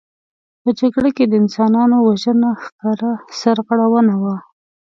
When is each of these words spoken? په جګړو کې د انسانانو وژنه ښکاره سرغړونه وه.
په 0.61 0.69
جګړو 0.79 1.09
کې 1.17 1.25
د 1.27 1.33
انسانانو 1.41 1.95
وژنه 2.07 2.49
ښکاره 2.63 3.11
سرغړونه 3.39 4.13
وه. 4.23 4.35